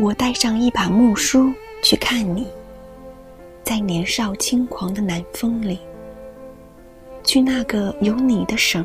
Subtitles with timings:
[0.00, 1.52] 我带上一把木梳
[1.82, 2.46] 去看你，
[3.62, 5.78] 在年少轻狂的南风里，
[7.22, 8.82] 去那个有你的省，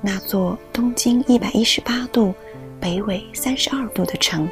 [0.00, 2.34] 那座东经一百一十八度、
[2.80, 4.48] 北纬三十二度的城。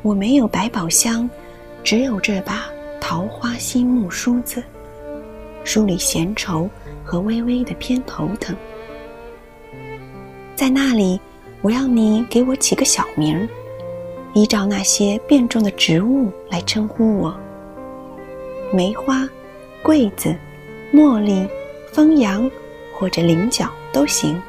[0.00, 1.28] 我没有百宝箱，
[1.84, 2.70] 只有这把
[3.02, 4.64] 桃花心木梳子，
[5.62, 6.70] 梳理闲愁
[7.04, 8.56] 和微微的偏头疼。
[10.56, 11.20] 在那里，
[11.60, 13.46] 我要你给我起个小名儿。
[14.32, 17.36] 依照那些变种的植物来称呼我，
[18.72, 19.28] 梅花、
[19.82, 20.34] 桂子、
[20.92, 21.48] 茉莉、
[21.92, 22.48] 枫杨
[22.94, 24.40] 或者菱角都行。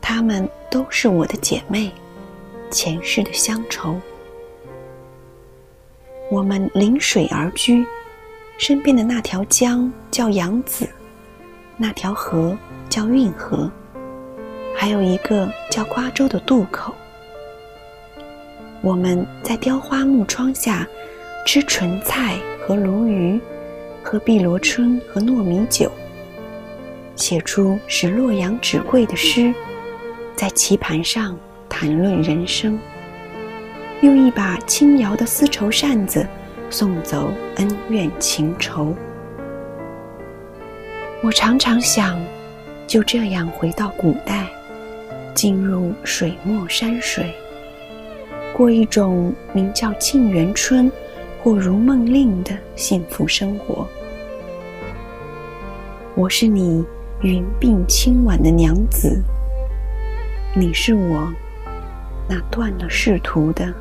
[0.00, 1.90] 她们都是我的姐妹，
[2.70, 4.00] 前世的乡愁。
[6.30, 7.84] 我们临水而居，
[8.56, 10.88] 身边的那条江叫扬子，
[11.76, 12.56] 那条河
[12.88, 13.70] 叫运河，
[14.74, 16.94] 还有一个叫瓜洲的渡口。
[18.82, 20.88] 我们在雕花木窗下
[21.44, 23.38] 吃莼菜和鲈鱼，
[24.02, 25.92] 喝碧螺春和糯米酒，
[27.14, 29.52] 写出使洛阳纸贵的诗，
[30.34, 32.78] 在棋盘上谈论人生，
[34.00, 36.26] 用一把轻摇的丝绸扇子
[36.70, 38.94] 送走恩怨情仇。
[41.22, 42.18] 我常常想，
[42.86, 44.46] 就这样回到古代，
[45.34, 47.34] 进入水墨山水。
[48.54, 50.90] 过一种名叫沁园春
[51.42, 53.86] 或如梦令的幸福生活。
[56.14, 56.84] 我是你
[57.22, 59.22] 云鬓轻挽的娘子，
[60.54, 61.32] 你是我
[62.28, 63.72] 那断了仕途的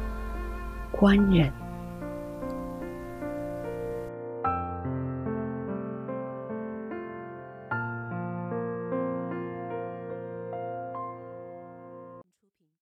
[0.92, 1.52] 官人。